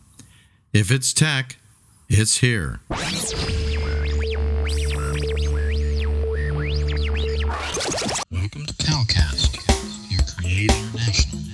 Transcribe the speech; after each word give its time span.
If 0.74 0.90
it's 0.90 1.14
tech, 1.14 1.56
it's 2.10 2.36
here. 2.36 2.80
Welcome 2.90 3.08
to 8.66 8.74
Calcast, 8.74 10.10
your 10.10 10.20
Create 10.36 10.70
International 10.70 11.47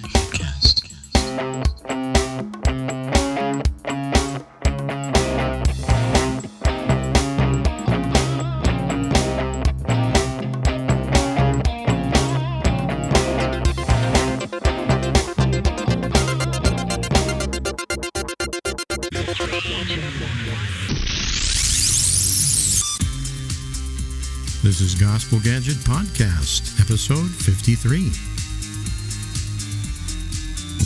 This 24.65 24.81
is 24.81 24.95
Gospel 24.95 25.41
Gadget 25.41 25.77
Podcast, 25.85 26.81
episode 26.81 27.29
53. 27.29 28.11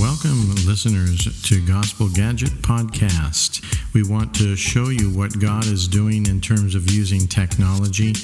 Welcome, 0.00 0.52
listeners, 0.66 1.40
to 1.44 1.64
Gospel 1.64 2.08
Gadget 2.08 2.50
Podcast. 2.60 3.62
We 3.94 4.02
want 4.02 4.34
to 4.34 4.56
show 4.56 4.88
you 4.88 5.16
what 5.16 5.38
God 5.38 5.64
is 5.66 5.86
doing 5.86 6.26
in 6.26 6.40
terms 6.40 6.74
of 6.74 6.90
using 6.90 7.28
technology 7.28 8.14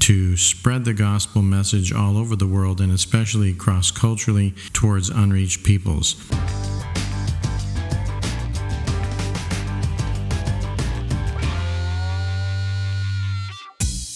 to 0.00 0.36
spread 0.36 0.84
the 0.84 0.94
gospel 0.94 1.42
message 1.42 1.92
all 1.92 2.18
over 2.18 2.34
the 2.34 2.48
world 2.48 2.80
and 2.80 2.90
especially 2.90 3.54
cross 3.54 3.92
culturally 3.92 4.52
towards 4.72 5.10
unreached 5.10 5.62
peoples. 5.62 6.16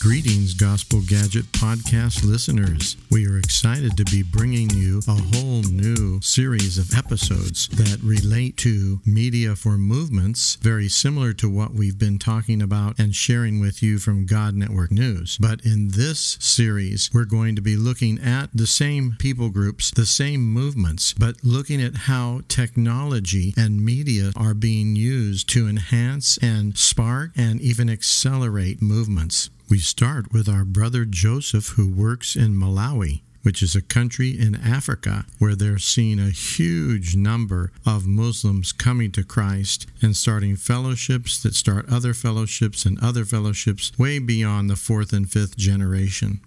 Greetings, 0.08 0.54
Gospel 0.54 1.02
Gadget 1.06 1.52
Podcast 1.52 2.24
listeners. 2.24 2.96
We 3.10 3.26
are 3.26 3.36
excited 3.36 3.94
to 3.98 4.04
be 4.04 4.22
bringing 4.22 4.70
you 4.70 5.02
a 5.06 5.12
whole 5.12 5.60
new 5.64 6.22
series 6.22 6.78
of 6.78 6.96
episodes 6.96 7.68
that 7.68 8.00
relate 8.02 8.56
to 8.56 9.00
media 9.04 9.54
for 9.54 9.76
movements, 9.76 10.56
very 10.62 10.88
similar 10.88 11.34
to 11.34 11.50
what 11.50 11.74
we've 11.74 11.98
been 11.98 12.18
talking 12.18 12.62
about 12.62 12.98
and 12.98 13.14
sharing 13.14 13.60
with 13.60 13.82
you 13.82 13.98
from 13.98 14.24
God 14.24 14.54
Network 14.54 14.90
News. 14.90 15.36
But 15.38 15.60
in 15.66 15.88
this 15.88 16.38
series, 16.40 17.10
we're 17.12 17.26
going 17.26 17.54
to 17.56 17.62
be 17.62 17.76
looking 17.76 18.18
at 18.18 18.48
the 18.54 18.66
same 18.66 19.14
people 19.18 19.50
groups, 19.50 19.90
the 19.90 20.06
same 20.06 20.40
movements, 20.40 21.12
but 21.12 21.44
looking 21.44 21.82
at 21.82 22.08
how 22.08 22.40
technology 22.48 23.52
and 23.58 23.84
media 23.84 24.32
are 24.38 24.54
being 24.54 24.96
used 24.96 25.50
to 25.50 25.68
enhance 25.68 26.38
and 26.38 26.78
spark 26.78 27.32
and 27.36 27.60
even 27.60 27.90
accelerate 27.90 28.80
movements. 28.80 29.50
We 29.70 29.80
start 29.80 30.32
with 30.32 30.48
our 30.48 30.64
brother 30.64 31.04
Joseph, 31.04 31.74
who 31.76 31.92
works 31.92 32.36
in 32.36 32.54
Malawi, 32.54 33.20
which 33.42 33.62
is 33.62 33.76
a 33.76 33.82
country 33.82 34.30
in 34.30 34.54
Africa 34.54 35.26
where 35.38 35.54
they're 35.54 35.78
seeing 35.78 36.18
a 36.18 36.30
huge 36.30 37.14
number 37.14 37.70
of 37.84 38.06
Muslims 38.06 38.72
coming 38.72 39.12
to 39.12 39.22
Christ 39.22 39.86
and 40.00 40.16
starting 40.16 40.56
fellowships 40.56 41.42
that 41.42 41.54
start 41.54 41.86
other 41.90 42.14
fellowships 42.14 42.86
and 42.86 42.98
other 43.02 43.26
fellowships 43.26 43.92
way 43.98 44.18
beyond 44.18 44.70
the 44.70 44.76
fourth 44.76 45.12
and 45.12 45.30
fifth 45.30 45.58
generation. 45.58 46.40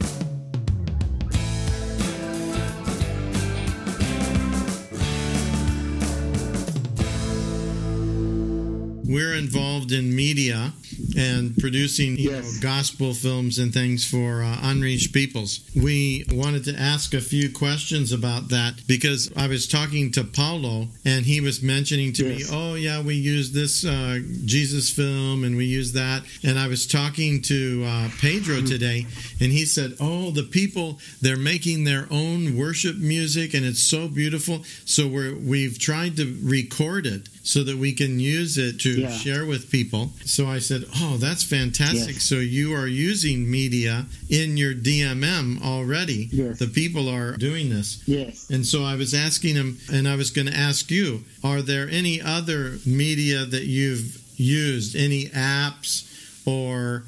We're 9.12 9.34
involved 9.36 9.92
in 9.92 10.16
media 10.16 10.74
and 11.18 11.56
producing 11.58 12.18
you 12.18 12.32
Yes. 12.32 12.44
know, 12.56 12.60
gospel 12.62 13.14
films 13.14 13.58
and 13.60 13.74
things 13.74 14.06
for 14.06 14.42
uh, 14.44 14.58
unreached 14.72 15.12
peoples. 15.14 15.60
We 15.76 16.26
wanted 16.32 16.64
to 16.66 16.76
ask 16.80 17.14
a 17.14 17.20
few 17.22 17.50
questions 17.52 18.12
about 18.14 18.50
that 18.50 18.74
because 18.88 19.30
I 19.36 19.48
was 19.48 19.68
talking 19.68 20.12
to 20.14 20.24
Paulo 20.24 20.88
and 21.04 21.26
he 21.26 21.42
was 21.42 21.62
mentioning 21.62 22.14
to 22.14 22.24
Yes. 22.30 22.40
me, 22.40 22.46
"Oh 22.58 22.76
yeah, 22.76 23.02
we 23.02 23.16
use 23.16 23.52
this 23.52 23.84
uh, 23.86 24.20
Jesus 24.46 24.90
film 24.90 25.44
and 25.44 25.58
we 25.58 25.66
use 25.66 25.92
that." 25.94 26.24
And 26.44 26.58
I 26.58 26.68
was 26.68 26.88
talking 26.88 27.42
to 27.54 27.84
uh, 27.86 28.10
Pedro 28.22 28.58
Mm-hmm. 28.58 28.66
today, 28.76 29.06
and 29.42 29.52
he 29.52 29.66
said, 29.66 29.96
"Oh, 30.00 30.32
the 30.32 30.44
people 30.60 31.00
they're 31.22 31.38
making 31.54 31.84
their 31.84 32.08
own 32.12 32.56
worship 32.56 32.98
music 32.98 33.54
and 33.54 33.66
it's 33.66 33.84
so 33.84 34.08
beautiful." 34.08 34.64
So 34.86 35.08
we're 35.08 35.36
we've 35.36 35.78
tried 35.80 36.16
to 36.18 36.26
record 36.44 37.06
it 37.06 37.28
so 37.44 37.64
that 37.64 37.78
we 37.78 37.92
can 37.94 38.20
use 38.20 38.58
it 38.58 38.80
to 38.80 38.92
Yeah. 39.02 39.18
share 39.18 39.46
with 39.46 39.72
people. 39.72 40.14
So 40.26 40.48
I 40.48 40.60
said, 40.60 40.86
"Oh, 40.98 41.18
that's 41.18 41.44
fantastic." 41.44 42.16
Yes. 42.16 42.24
So 42.24 42.40
you 42.40 42.74
are 42.74 42.88
using 42.88 43.50
media 43.50 44.06
in 44.30 44.58
your 44.58 44.74
DMM 44.74 45.60
already. 45.64 46.30
Yes. 46.32 46.60
The 46.60 46.68
people 46.68 47.10
are 47.10 47.36
doing 47.38 47.70
this. 47.70 47.98
Yes. 48.06 48.46
And 48.50 48.66
so 48.66 48.84
I 48.84 48.96
was 48.96 49.14
asking 49.14 49.56
him, 49.56 49.78
and 49.92 50.08
I 50.08 50.16
was 50.16 50.30
going 50.30 50.48
to 50.48 50.56
ask 50.56 50.92
you, 50.92 51.24
are 51.44 51.62
there 51.62 51.90
any 51.90 52.22
other 52.22 52.80
media 52.86 53.46
that 53.46 53.66
you've 53.66 54.20
used? 54.38 54.96
Any 54.96 55.28
apps 55.28 56.04
or 56.46 57.04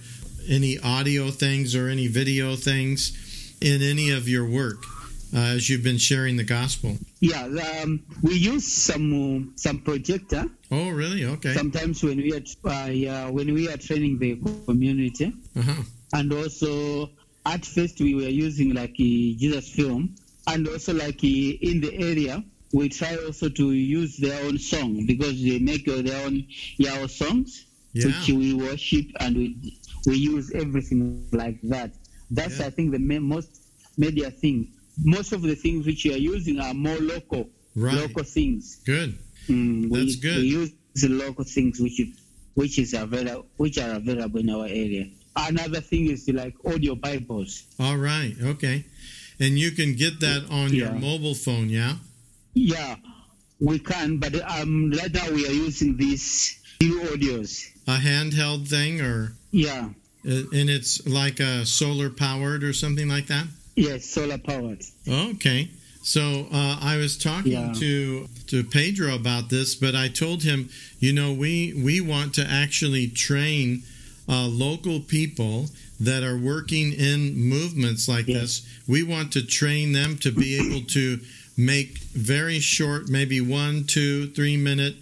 any 0.49 0.77
audio 0.79 1.31
things 1.31 1.73
or 1.75 1.87
any 1.89 2.07
video 2.07 2.55
things 2.55 3.11
in 3.61 3.81
any 3.81 4.09
of 4.09 4.27
your 4.27 4.45
work 4.45 4.83
uh, 5.33 5.37
as 5.55 5.69
you've 5.69 5.83
been 5.83 5.97
sharing 5.97 6.35
the 6.37 6.43
gospel? 6.43 6.97
Yeah. 7.19 7.43
Um, 7.81 8.03
we 8.21 8.35
use 8.35 8.65
some 8.71 9.53
some 9.55 9.79
projector 9.79 10.45
Oh, 10.71 10.89
really? 10.89 11.25
Okay. 11.25 11.53
sometimes 11.53 12.03
when 12.03 12.17
we 12.17 12.33
are 12.33 12.43
uh, 12.65 12.89
yeah, 12.89 13.29
when 13.29 13.53
we 13.53 13.69
are 13.69 13.77
training 13.77 14.19
the 14.19 14.35
community, 14.65 15.33
Uh-huh. 15.55 15.83
and 16.13 16.33
also 16.33 17.09
at 17.45 17.65
first 17.65 17.99
we 17.99 18.15
were 18.15 18.29
using 18.45 18.73
like 18.73 18.91
uh, 18.99 19.03
Jesus 19.41 19.69
film, 19.69 20.15
and 20.47 20.67
also 20.67 20.93
like 20.93 21.23
uh, 21.23 21.67
in 21.69 21.81
the 21.81 21.93
area 22.11 22.43
we 22.73 22.89
try 22.89 23.15
also 23.25 23.49
to 23.49 23.71
use 23.71 24.17
their 24.17 24.43
own 24.45 24.57
song 24.57 25.05
because 25.05 25.41
they 25.43 25.59
make 25.59 25.85
their 25.85 26.25
own 26.25 26.43
Yahweh 26.77 27.07
songs, 27.07 27.65
Yeah. 27.93 28.07
which 28.07 28.29
we 28.29 28.53
worship 28.55 29.05
and 29.19 29.37
we 29.37 29.77
we 30.07 30.17
use 30.17 30.51
everything 30.53 31.27
like 31.31 31.59
that. 31.73 31.91
That's 32.31 32.57
Yeah. 32.59 32.67
I 32.67 32.69
think 32.71 32.91
the 32.91 32.99
most 33.19 33.51
media 33.97 34.31
thing. 34.31 34.69
Most 35.03 35.31
of 35.33 35.41
the 35.41 35.55
things 35.55 35.85
which 35.85 36.03
we 36.05 36.13
are 36.13 36.17
using 36.17 36.59
are 36.59 36.73
more 36.73 36.97
local, 36.97 37.49
Right. 37.75 37.95
local 37.95 38.23
things. 38.23 38.77
Good. 38.85 39.17
Mm, 39.49 39.89
we, 39.89 39.99
That's 39.99 40.15
good. 40.17 40.37
We 40.37 40.47
use 40.47 40.71
the 40.95 41.09
local 41.09 41.43
things 41.43 41.79
which 41.79 42.01
which 42.53 42.77
is 42.77 42.93
available, 42.93 43.47
which 43.57 43.77
are 43.79 43.95
available 43.95 44.39
in 44.39 44.49
our 44.51 44.65
area. 44.67 45.09
Another 45.35 45.81
thing 45.81 46.09
is 46.11 46.29
like 46.29 46.53
audio 46.65 46.93
Bibles. 46.95 47.63
All 47.79 47.97
right. 47.97 48.35
Okay. 48.39 48.85
And 49.39 49.57
you 49.57 49.71
can 49.71 49.95
get 49.95 50.19
that 50.19 50.45
on 50.51 50.71
your 50.73 50.91
mobile 50.91 51.33
phone, 51.33 51.69
yeah? 51.69 51.95
Yeah, 52.53 52.97
we 53.59 53.79
can, 53.79 54.19
but 54.19 54.35
um, 54.47 54.91
right 54.91 55.11
now 55.11 55.31
we 55.31 55.47
are 55.47 55.51
using 55.51 55.97
these 55.97 56.55
new 56.79 57.01
audios. 57.01 57.67
A 57.87 57.97
handheld 57.97 58.67
thing, 58.69 59.01
or 59.01 59.33
Yeah, 59.49 59.89
and 60.23 60.69
it's 60.69 61.05
like 61.07 61.39
a 61.39 61.65
solar 61.65 62.11
powered 62.11 62.63
or 62.63 62.71
something 62.73 63.09
like 63.09 63.25
that? 63.27 63.47
Yes, 63.75 64.05
solar 64.05 64.37
powered. 64.37 64.81
Okay. 65.07 65.69
So 66.01 66.47
uh, 66.51 66.77
I 66.81 66.97
was 66.97 67.17
talking 67.17 67.53
Yeah. 67.53 67.73
to 67.79 68.27
to 68.47 68.63
Pedro 68.63 69.15
about 69.15 69.49
this, 69.49 69.73
but 69.75 69.95
I 69.95 70.09
told 70.09 70.43
him, 70.43 70.69
you 70.99 71.13
know, 71.13 71.31
we 71.33 71.73
we 71.73 72.01
want 72.01 72.33
to 72.35 72.45
actually 72.45 73.07
train 73.07 73.83
uh, 74.27 74.47
local 74.47 74.99
people 74.99 75.69
that 75.99 76.23
are 76.23 76.37
working 76.37 76.91
in 76.93 77.35
movements 77.35 78.07
like 78.07 78.27
Yeah. 78.27 78.39
this. 78.39 78.61
We 78.87 79.03
want 79.03 79.31
to 79.33 79.41
train 79.45 79.93
them 79.93 80.17
to 80.19 80.31
be 80.31 80.55
able 80.55 80.85
to 80.87 81.19
make 81.55 81.99
very 82.13 82.59
short, 82.59 83.07
maybe 83.09 83.39
one, 83.39 83.85
two, 83.85 84.27
three 84.31 84.57
minute 84.57 84.95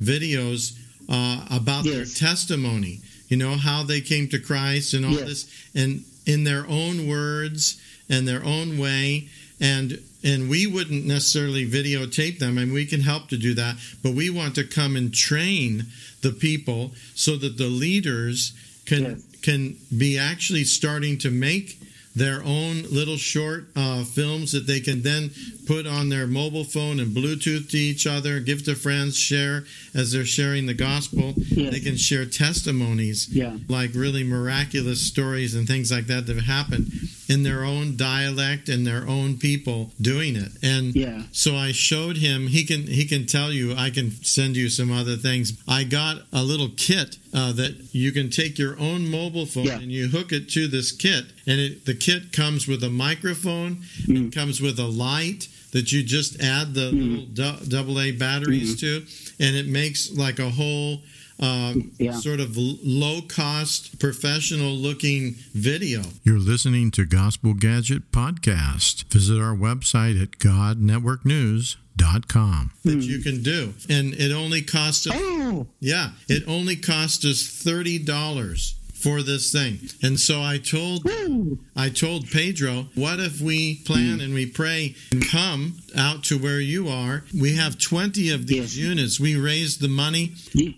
videos 0.00 0.74
uh, 1.08 1.46
about 1.50 1.84
their 1.84 2.04
testimony. 2.04 3.00
You 3.28 3.36
know 3.38 3.54
how 3.56 3.82
they 3.82 4.00
came 4.00 4.28
to 4.28 4.38
Christ 4.38 4.94
and 4.94 5.04
all 5.04 5.12
Yes. 5.12 5.24
this, 5.28 5.46
and 5.74 6.04
in 6.26 6.44
their 6.44 6.66
own 6.68 7.08
words 7.08 7.76
and 8.08 8.26
their 8.28 8.44
own 8.44 8.78
way 8.78 9.28
and 9.60 9.98
and 10.22 10.48
we 10.48 10.66
wouldn't 10.66 11.04
necessarily 11.04 11.68
videotape 11.68 12.38
them 12.38 12.58
and 12.58 12.72
we 12.72 12.86
can 12.86 13.00
help 13.00 13.28
to 13.28 13.36
do 13.36 13.54
that 13.54 13.76
but 14.02 14.12
we 14.14 14.30
want 14.30 14.54
to 14.54 14.64
come 14.64 14.96
and 14.96 15.12
train 15.14 15.84
the 16.22 16.32
people 16.32 16.92
so 17.14 17.36
that 17.36 17.56
the 17.58 17.68
leaders 17.68 18.52
can 18.86 19.02
Yes. 19.04 19.22
can 19.42 19.76
be 19.96 20.18
actually 20.18 20.64
starting 20.64 21.18
to 21.18 21.30
make 21.30 21.78
their 22.14 22.42
own 22.44 22.82
little 22.90 23.16
short 23.16 23.66
uh, 23.74 24.04
films 24.04 24.52
that 24.52 24.66
they 24.66 24.80
can 24.80 25.02
then 25.02 25.30
put 25.66 25.86
on 25.86 26.08
their 26.10 26.26
mobile 26.26 26.62
phone 26.64 27.00
and 27.00 27.14
Bluetooth 27.16 27.70
to 27.70 27.76
each 27.78 28.06
other, 28.06 28.38
give 28.38 28.64
to 28.64 28.74
friends, 28.74 29.16
share 29.18 29.64
as 29.94 30.12
they're 30.12 30.24
sharing 30.24 30.66
the 30.66 30.74
gospel. 30.74 31.34
Yes. 31.36 31.72
They 31.72 31.80
can 31.80 31.96
share 31.96 32.24
testimonies, 32.26 33.28
Yeah. 33.30 33.56
like 33.68 33.94
really 33.94 34.24
miraculous 34.24 35.00
stories 35.00 35.54
and 35.54 35.66
things 35.66 35.90
like 35.90 36.06
that 36.06 36.26
that 36.26 36.36
have 36.36 36.44
happened 36.44 36.92
in 37.28 37.42
their 37.42 37.64
own 37.64 37.96
dialect 37.96 38.68
and 38.68 38.86
their 38.86 39.08
own 39.08 39.38
people 39.38 39.90
doing 40.00 40.36
it. 40.36 40.52
And 40.62 40.94
Yeah. 40.94 41.22
so 41.32 41.56
I 41.56 41.72
showed 41.72 42.18
him. 42.18 42.48
He 42.48 42.64
can 42.64 42.86
he 42.86 43.06
can 43.06 43.26
tell 43.26 43.50
you. 43.52 43.74
I 43.74 43.90
can 43.90 44.12
send 44.22 44.56
you 44.56 44.68
some 44.68 44.92
other 44.92 45.16
things. 45.16 45.54
I 45.66 45.84
got 45.84 46.26
a 46.32 46.44
little 46.44 46.68
kit 46.76 47.16
uh, 47.32 47.52
that 47.52 47.74
you 47.92 48.12
can 48.12 48.28
take 48.30 48.58
your 48.58 48.78
own 48.78 49.08
mobile 49.10 49.46
phone 49.46 49.64
Yeah. 49.64 49.80
and 49.80 49.90
you 49.90 50.08
hook 50.08 50.32
it 50.32 50.48
to 50.50 50.68
this 50.68 50.92
kit, 50.92 51.24
and 51.46 51.58
it, 51.60 51.84
the 51.86 51.94
kit 51.94 52.32
comes 52.32 52.66
with 52.68 52.82
a 52.84 52.90
microphone. 52.90 53.76
Mm. 54.06 54.28
It 54.28 54.34
comes 54.34 54.60
with 54.60 54.78
a 54.78 54.86
light 54.86 55.48
that 55.72 55.90
you 55.92 56.02
just 56.02 56.40
add 56.40 56.74
the 56.74 56.90
little 56.92 57.24
du- 57.26 57.58
double 57.68 58.00
A 58.00 58.12
batteries 58.12 58.78
to, 58.80 59.04
and 59.40 59.56
it 59.56 59.66
makes 59.66 60.10
like 60.12 60.38
a 60.38 60.50
whole. 60.50 61.02
Um, 61.40 61.90
Yeah. 61.98 62.12
Sort 62.20 62.38
of 62.38 62.56
low 62.56 63.20
cost, 63.22 63.98
professional 63.98 64.72
looking 64.76 65.34
video. 65.52 66.02
You're 66.22 66.38
listening 66.38 66.92
to 66.92 67.04
Gospel 67.04 67.54
Gadget 67.54 68.12
Podcast. 68.12 69.02
Visit 69.12 69.40
our 69.40 69.56
website 69.56 70.22
at 70.22 70.38
godnetworknews.com. 70.38 72.70
that 72.84 73.02
you 73.02 73.18
can 73.20 73.42
do. 73.42 73.74
And 73.88 74.14
it 74.14 74.30
only 74.32 74.62
cost 74.62 75.08
us, 75.08 75.12
Oh, 75.16 75.66
yeah, 75.80 76.10
it 76.28 76.44
only 76.46 76.76
cost 76.76 77.24
us 77.24 77.42
$30 77.42 78.74
for 79.04 79.22
this 79.22 79.52
thing. 79.52 79.78
And 80.02 80.18
so 80.18 80.40
I 80.40 80.56
told 80.56 81.04
woo. 81.04 81.58
I 81.76 81.90
told 81.90 82.30
Pedro, 82.30 82.86
what 82.94 83.20
if 83.20 83.38
we 83.38 83.76
plan 83.84 84.20
and 84.22 84.32
we 84.32 84.46
pray 84.46 84.94
and 85.10 85.22
come 85.28 85.74
out 85.94 86.24
to 86.24 86.38
where 86.38 86.58
you 86.60 86.88
are? 86.88 87.22
We 87.38 87.54
have 87.56 87.78
20 87.78 88.30
of 88.30 88.46
these 88.46 88.76
Yes. 88.78 88.88
units. 88.88 89.20
We 89.20 89.36
raised 89.36 89.80
the 89.80 89.88
money 89.88 90.32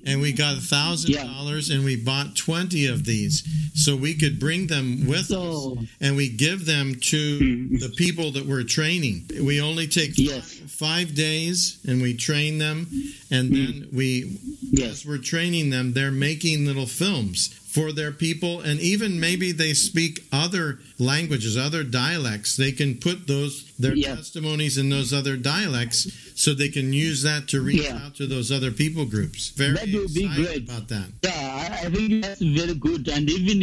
and 0.05 0.21
we 0.21 0.33
got 0.33 0.59
a 0.59 0.61
thousand 0.61 1.13
dollars 1.15 1.71
and 1.71 1.85
we 1.85 1.95
bought 1.95 2.35
20 2.35 2.87
of 2.87 3.05
these 3.05 3.45
so 3.75 3.95
we 3.95 4.15
could 4.15 4.41
bring 4.41 4.67
them 4.67 5.07
with 5.07 5.27
So- 5.27 5.79
us 5.81 5.87
and 6.01 6.17
we 6.17 6.29
give 6.29 6.65
them 6.65 6.97
to 7.13 7.39
Mm. 7.39 7.79
the 7.81 7.91
people 7.91 8.33
that 8.33 8.45
we're 8.47 8.65
training. 8.65 9.31
We 9.41 9.61
only 9.61 9.87
take 9.87 10.15
Yes. 10.19 10.57
five 10.67 11.15
days 11.15 11.77
and 11.87 12.03
we 12.03 12.15
train 12.15 12.59
them 12.59 12.89
and 13.31 13.55
then 13.55 13.87
we 13.93 14.39
Yes. 14.73 14.91
as 14.91 15.05
we're 15.07 15.19
training 15.19 15.71
them, 15.71 15.93
they're 15.93 16.11
making 16.11 16.67
little 16.67 16.87
films 16.87 17.51
for 17.77 17.93
their 17.93 18.11
people, 18.11 18.63
and 18.63 18.81
even 18.81 19.21
maybe 19.21 19.53
they 19.53 19.75
speak 19.75 20.25
other 20.33 20.79
languages, 20.99 21.59
other 21.59 21.85
dialects. 21.85 22.57
They 22.57 22.73
can 22.73 22.95
put 22.95 23.27
those 23.27 23.65
their 23.79 23.95
Yeah. 23.95 24.15
testimonies 24.15 24.79
in 24.79 24.89
those 24.89 25.13
other 25.13 25.37
dialects, 25.37 26.09
so 26.35 26.55
they 26.55 26.71
can 26.71 26.95
use 26.95 27.21
that 27.23 27.49
to 27.49 27.61
reach 27.61 27.83
Yeah. 27.83 27.99
out 28.07 28.17
to 28.17 28.27
those 28.27 28.51
other 28.51 28.71
people 28.71 29.05
groups. 29.05 29.53
Very 29.55 29.75
That 29.75 29.93
would 29.93 30.15
be 30.15 30.27
great. 30.29 30.63
about 30.69 30.89
that. 30.89 31.09
Yeah, 31.23 31.81
I, 31.85 31.91
think 31.91 32.23
that's 32.23 32.41
very 32.41 32.75
good. 32.75 33.09
And 33.09 33.29
even 33.29 33.61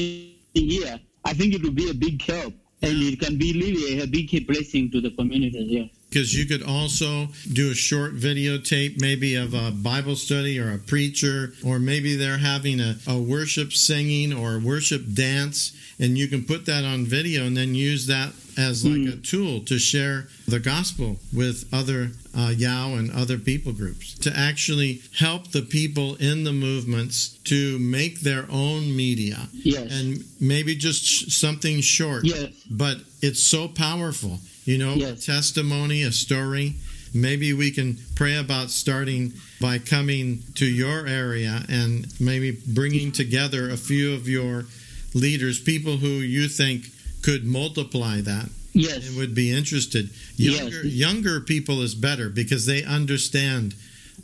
here, 0.53 0.99
I 1.25 1.33
think 1.33 1.55
it 1.55 1.63
will 1.63 1.71
be 1.71 1.89
a 1.89 1.93
big 1.95 2.21
help. 2.21 2.53
And 2.83 3.01
it 3.01 3.19
can 3.19 3.37
be 3.37 3.53
really 3.53 4.01
a 4.01 4.07
big 4.07 4.45
blessing 4.45 4.91
to 4.91 5.01
the 5.01 5.11
community. 5.11 5.65
Yeah. 5.69 5.85
Because 6.09 6.37
you 6.37 6.45
could 6.45 6.61
also 6.61 7.29
do 7.51 7.71
a 7.71 7.73
short 7.73 8.15
videotape, 8.15 9.01
maybe 9.01 9.33
of 9.33 9.55
a 9.55 9.71
Bible 9.71 10.15
study 10.15 10.59
or 10.59 10.71
a 10.71 10.77
preacher, 10.77 11.53
or 11.65 11.79
maybe 11.79 12.15
they're 12.15 12.37
having 12.37 12.79
a, 12.79 12.97
a 13.07 13.17
worship 13.17 13.73
singing 13.73 14.31
or 14.31 14.59
worship 14.59 15.01
dance, 15.11 15.71
and 15.99 16.17
you 16.17 16.27
can 16.27 16.43
put 16.43 16.65
that 16.65 16.83
on 16.83 17.05
video 17.05 17.45
and 17.45 17.55
then 17.55 17.75
use 17.75 18.07
that 18.07 18.33
as 18.57 18.85
like 18.85 19.11
a 19.13 19.17
tool 19.17 19.61
to 19.61 19.79
share 19.79 20.27
the 20.47 20.59
gospel 20.59 21.17
with 21.33 21.67
other 21.73 22.09
uh, 22.37 22.53
Yao 22.55 22.93
and 22.95 23.11
other 23.11 23.37
people 23.39 23.71
groups 23.73 24.13
to 24.19 24.31
actually 24.37 25.01
help 25.17 25.51
the 25.51 25.61
people 25.63 26.15
in 26.15 26.43
the 26.43 26.51
movements 26.53 27.29
to 27.45 27.79
make 27.79 28.19
their 28.21 28.45
own 28.51 28.95
media 28.95 29.47
Yes. 29.53 29.91
and 29.91 30.23
maybe 30.39 30.75
just 30.75 31.03
sh- 31.03 31.33
something 31.33 31.81
short 31.81 32.25
yes. 32.25 32.51
but 32.69 32.97
it's 33.21 33.41
so 33.41 33.67
powerful. 33.67 34.39
You 34.65 34.77
know, 34.77 34.93
Yes. 34.93 35.25
testimony, 35.25 36.03
a 36.03 36.11
story. 36.11 36.75
Maybe 37.13 37.53
we 37.53 37.69
can 37.71 37.97
pray 38.15 38.37
about 38.37 38.69
starting 38.71 39.33
by 39.61 39.77
coming 39.79 40.43
to 40.55 40.65
your 40.65 41.05
area 41.07 41.63
and 41.69 42.07
maybe 42.19 42.51
bringing 42.67 43.11
together 43.11 43.69
a 43.69 43.77
few 43.77 44.13
of 44.13 44.27
your 44.27 44.65
leaders, 45.13 45.59
people 45.59 45.97
who 45.97 46.07
you 46.07 46.47
think 46.47 46.85
could 47.21 47.45
multiply 47.45 48.21
that 48.21 48.49
Yes. 48.73 49.07
and 49.07 49.17
would 49.17 49.33
be 49.35 49.51
interested. 49.51 50.09
Yes. 50.35 50.59
Younger, 50.59 50.87
younger 50.87 51.39
people 51.41 51.81
is 51.81 51.95
better 51.95 52.29
because 52.29 52.65
they 52.65 52.83
understand 52.83 53.75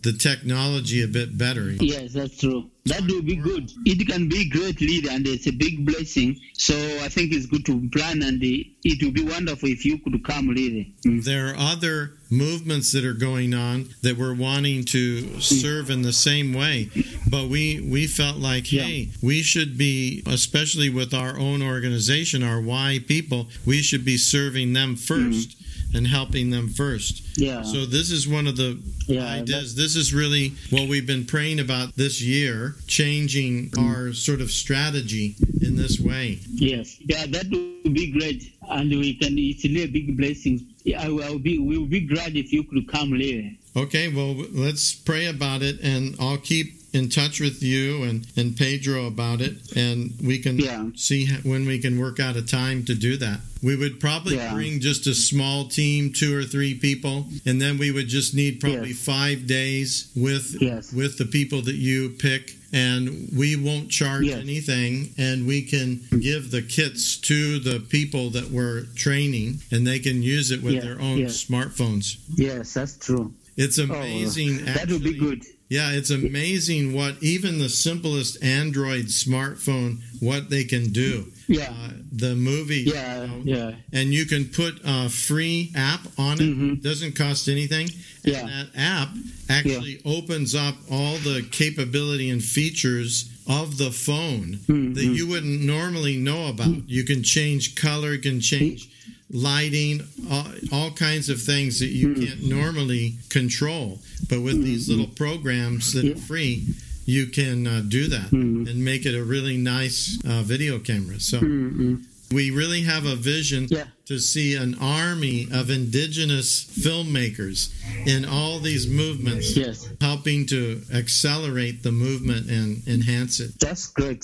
the 0.01 0.13
technology 0.13 1.01
a 1.03 1.07
bit 1.07 1.37
better. 1.37 1.71
Yes, 1.71 2.13
that's 2.13 2.37
true. 2.37 2.69
That 2.85 3.01
will 3.01 3.21
be 3.21 3.35
good. 3.35 3.69
It 3.85 4.07
can 4.07 4.29
be 4.29 4.49
great 4.49 4.81
leader, 4.81 5.09
and 5.11 5.27
it's 5.27 5.45
a 5.47 5.51
big 5.51 5.85
blessing. 5.85 6.39
So 6.53 6.75
I 7.03 7.07
think 7.09 7.33
it's 7.33 7.45
good 7.45 7.65
to 7.65 7.87
plan 7.89 8.23
and 8.23 8.41
it 8.41 9.03
will 9.03 9.11
be 9.11 9.23
wonderful 9.23 9.69
if 9.69 9.85
you 9.85 9.99
could 9.99 10.23
come 10.23 10.47
really. 10.49 10.95
Mm. 11.05 11.23
There 11.23 11.49
are 11.49 11.55
other 11.57 12.13
movements 12.31 12.91
that 12.93 13.03
are 13.05 13.13
going 13.13 13.53
on 13.53 13.89
that 14.01 14.17
we're 14.17 14.33
wanting 14.33 14.85
to 14.85 15.39
serve 15.41 15.89
in 15.89 16.01
the 16.01 16.13
same 16.13 16.53
way, 16.53 16.89
but 17.29 17.47
we 17.49 17.81
we 17.81 18.07
felt 18.07 18.37
like, 18.37 18.71
Yeah. 18.71 18.83
hey, 18.83 19.09
we 19.21 19.41
should 19.43 19.77
be, 19.77 20.23
especially 20.25 20.89
with 20.89 21.13
our 21.13 21.37
own 21.37 21.61
organization, 21.61 22.41
our 22.43 22.61
Y 22.61 22.99
people, 23.07 23.49
we 23.65 23.81
should 23.81 24.05
be 24.05 24.17
serving 24.17 24.73
them 24.73 24.95
1st 24.95 25.55
and 25.93 26.07
helping 26.07 26.49
them 26.49 26.69
first. 26.69 27.37
Yeah. 27.37 27.63
So 27.63 27.85
this 27.85 28.11
is 28.11 28.27
one 28.27 28.47
of 28.47 28.57
the 28.57 28.79
Yeah, 29.07 29.25
ideas. 29.25 29.75
This 29.75 29.95
is 29.95 30.13
really 30.13 30.53
what 30.69 30.87
we've 30.87 31.07
been 31.07 31.25
praying 31.25 31.59
about 31.59 31.95
this 31.95 32.21
year, 32.21 32.75
changing 32.87 33.71
mm. 33.71 33.83
our 33.83 34.13
sort 34.13 34.41
of 34.41 34.51
strategy 34.51 35.35
in 35.61 35.75
this 35.75 35.99
way. 35.99 36.39
Yes. 36.53 36.97
Yeah, 36.99 37.25
that 37.27 37.49
would 37.49 37.93
be 37.93 38.11
great. 38.11 38.53
And 38.69 38.89
we 38.89 39.15
can 39.15 39.37
it's 39.37 39.63
really 39.63 39.83
a 39.83 39.87
big 39.87 40.15
blessing. 40.15 40.67
I 40.97 41.09
will 41.09 41.39
be 41.39 41.57
we 41.59 41.77
will 41.77 41.87
be 41.87 42.01
glad 42.01 42.35
if 42.35 42.51
you 42.53 42.63
could 42.63 42.87
come 42.87 43.11
really. 43.11 43.57
Okay, 43.75 44.11
well, 44.11 44.33
let's 44.51 44.93
pray 44.93 45.27
about 45.27 45.61
it, 45.61 45.79
and 45.81 46.15
I'll 46.19 46.37
keep 46.37 46.78
in 46.93 47.09
touch 47.09 47.39
with 47.39 47.61
you 47.61 48.03
and, 48.03 48.25
and 48.35 48.55
Pedro 48.57 49.05
about 49.07 49.41
it, 49.41 49.57
and 49.75 50.13
we 50.21 50.39
can 50.39 50.57
Yeah. 50.57 50.89
see 50.95 51.27
when 51.43 51.65
we 51.65 51.79
can 51.79 51.99
work 51.99 52.19
out 52.19 52.35
a 52.35 52.41
time 52.41 52.83
to 52.85 52.95
do 52.95 53.17
that. 53.17 53.41
We 53.61 53.75
would 53.75 53.99
probably 53.99 54.35
Yeah. 54.35 54.53
bring 54.53 54.79
just 54.79 55.05
a 55.07 55.13
small 55.13 55.67
team, 55.67 56.11
two 56.13 56.35
or 56.35 56.43
three 56.45 56.73
people, 56.73 57.29
and 57.45 57.61
then 57.61 57.77
we 57.77 57.91
would 57.91 58.07
just 58.07 58.33
need 58.33 58.59
probably 58.59 58.89
Yes. 58.89 58.99
five 58.99 59.47
days 59.47 60.07
with 60.15 60.55
Yes. 60.61 60.91
with 60.93 61.17
the 61.17 61.25
people 61.25 61.61
that 61.63 61.75
you 61.75 62.09
pick. 62.09 62.55
And 62.71 63.29
we 63.35 63.55
won't 63.55 63.89
charge 63.89 64.25
Yes. 64.27 64.39
anything, 64.41 65.09
and 65.17 65.47
we 65.47 65.63
can 65.63 66.01
give 66.19 66.51
the 66.51 66.61
kits 66.61 67.17
to 67.17 67.57
the 67.57 67.79
people 67.79 68.29
that 68.29 68.51
we're 68.51 68.81
training, 68.95 69.61
and 69.71 69.87
they 69.87 69.97
can 69.97 70.21
use 70.21 70.51
it 70.51 70.61
with 70.61 70.79
their 70.83 71.01
own 71.01 71.17
smartphones. 71.25 72.17
Yes, 72.37 72.73
that's 72.75 72.95
true. 72.99 73.33
It's 73.57 73.79
Oh, 73.79 73.85
amazing. 73.85 74.63
that 74.65 74.87
would 74.91 75.03
be 75.03 75.13
good. 75.15 75.43
Yeah, 75.69 75.91
it's 75.91 76.09
amazing 76.09 76.93
what 76.93 77.21
even 77.21 77.59
the 77.59 77.69
simplest 77.69 78.43
Android 78.43 79.05
smartphone 79.05 79.99
what 80.19 80.49
they 80.49 80.63
can 80.63 80.91
do. 80.91 81.27
Yeah. 81.47 81.69
Uh, 81.71 81.91
the 82.11 82.35
movie, 82.35 82.85
Yeah, 82.87 83.21
you 83.21 83.27
know, 83.27 83.41
yeah. 83.45 83.75
and 83.93 84.11
you 84.11 84.25
can 84.25 84.45
put 84.45 84.79
a 84.83 85.09
free 85.09 85.71
app 85.75 86.01
on 86.17 86.41
it. 86.41 86.45
Mhm. 86.57 86.81
Doesn't 86.81 87.13
cost 87.15 87.47
anything. 87.47 87.87
And 88.23 88.33
Yeah. 88.33 88.45
that 88.47 88.69
app 88.75 89.15
actually 89.47 90.01
opens 90.05 90.55
up 90.55 90.75
all 90.89 91.17
the 91.19 91.43
capability 91.51 92.29
and 92.31 92.43
features 92.43 93.25
of 93.45 93.77
the 93.77 93.91
phone 93.91 94.59
Mhm. 94.67 94.95
that 94.95 95.05
you 95.05 95.27
wouldn't 95.27 95.61
normally 95.61 96.17
know 96.17 96.47
about. 96.47 96.89
You 96.89 97.03
can 97.03 97.21
change 97.21 97.75
color, 97.75 98.13
you 98.13 98.19
can 98.19 98.41
change 98.41 98.87
lighting, 99.31 100.01
all, 100.29 100.45
all 100.71 100.91
kinds 100.91 101.29
of 101.29 101.41
things 101.41 101.79
that 101.79 101.87
you 101.89 102.13
can't 102.15 102.43
normally 102.43 103.15
control. 103.29 103.99
But 104.29 104.41
with 104.41 104.63
these 104.63 104.89
little 104.89 105.07
programs 105.07 105.93
that 105.93 106.05
are 106.05 106.15
free, 106.19 106.67
you 107.05 107.27
can 107.27 107.65
uh, 107.67 107.83
do 107.87 108.07
that 108.07 108.31
Mhm. 108.31 108.69
and 108.69 108.83
make 108.85 109.05
it 109.05 109.15
a 109.15 109.23
really 109.23 109.57
nice 109.57 110.17
uh, 110.25 110.43
video 110.43 110.77
camera. 110.79 111.19
So 111.19 111.39
Mm-mm. 111.39 112.03
we 112.31 112.51
really 112.51 112.81
have 112.83 113.05
a 113.05 113.15
vision 113.15 113.67
Yeah. 113.69 113.85
to 114.05 114.19
see 114.19 114.53
an 114.55 114.75
army 114.79 115.47
of 115.51 115.69
indigenous 115.71 116.63
filmmakers 116.79 117.69
in 118.05 118.25
all 118.25 118.59
these 118.59 118.85
movements 118.87 119.55
Yes, 119.57 119.87
helping 120.01 120.45
to 120.47 120.81
accelerate 120.93 121.81
the 121.83 121.91
movement 121.91 122.49
and 122.49 122.83
enhance 122.87 123.39
it. 123.39 123.59
that's 123.59 123.87
great. 123.87 124.23